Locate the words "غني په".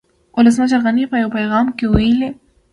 0.85-1.15